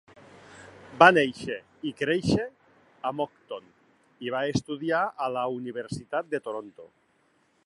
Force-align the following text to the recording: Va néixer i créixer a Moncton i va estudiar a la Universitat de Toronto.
Va 1.03 1.09
néixer 1.17 1.57
i 1.89 1.91
créixer 1.99 2.47
a 3.11 3.13
Moncton 3.19 3.69
i 4.29 4.35
va 4.37 4.43
estudiar 4.57 5.07
a 5.27 5.33
la 5.39 5.49
Universitat 5.63 6.35
de 6.35 6.47
Toronto. 6.49 6.93